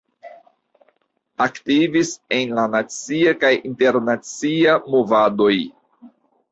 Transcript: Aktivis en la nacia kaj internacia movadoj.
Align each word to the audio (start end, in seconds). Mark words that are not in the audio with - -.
Aktivis 1.45 2.13
en 2.39 2.57
la 2.61 2.65
nacia 2.77 3.35
kaj 3.45 3.55
internacia 3.73 4.79
movadoj. 4.97 5.57